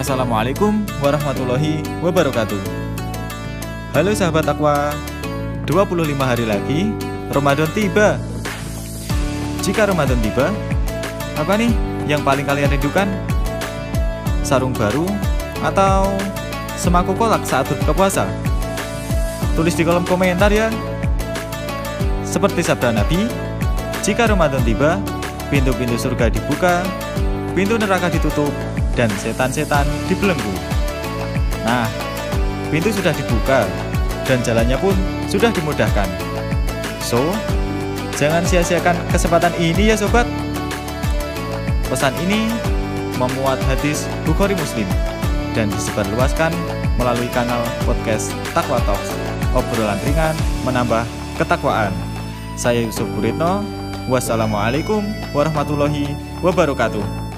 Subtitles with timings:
[0.00, 2.56] Assalamualaikum warahmatullahi wabarakatuh
[3.92, 4.96] Halo sahabat Aqua
[5.68, 6.88] 25 hari lagi
[7.28, 8.16] Ramadan tiba
[9.60, 10.56] Jika Ramadan tiba
[11.36, 11.76] Apa nih
[12.08, 13.12] yang paling kalian rindukan?
[14.40, 15.04] Sarung baru
[15.60, 16.16] Atau
[16.80, 18.24] semaku kolak saat berbuka puasa?
[19.52, 20.72] Tulis di kolom komentar ya
[22.24, 23.28] Seperti sabda Nabi
[24.00, 24.96] Jika Ramadan tiba
[25.52, 26.80] Pintu-pintu surga dibuka
[27.52, 30.54] Pintu neraka ditutup dan setan-setan dibelenggu.
[31.66, 31.86] Nah,
[32.72, 33.66] pintu sudah dibuka
[34.24, 34.94] dan jalannya pun
[35.26, 36.08] sudah dimudahkan.
[37.02, 37.34] So,
[38.14, 40.26] jangan sia-siakan kesempatan ini ya sobat.
[41.90, 42.46] Pesan ini
[43.18, 44.86] memuat hadis Bukhari Muslim
[45.52, 46.54] dan disebarluaskan
[46.94, 49.10] melalui kanal podcast Takwa Talks.
[49.50, 51.02] Obrolan ringan menambah
[51.34, 51.90] ketakwaan.
[52.54, 53.66] Saya Yusuf Buritno.
[54.06, 57.29] Wassalamualaikum warahmatullahi wabarakatuh.